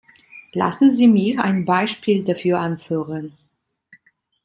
Lassen 0.53 0.89
Sie 0.89 1.07
mich 1.07 1.37
ein 1.37 1.63
Beispiel 1.63 2.23
dafür 2.23 2.59
anführen. 2.59 3.37